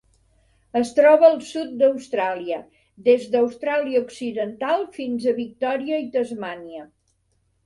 [0.77, 2.57] Es troba al sud d'Austràlia:
[3.09, 6.85] des d'Austràlia Occidental fins a Victòria i Tasmània.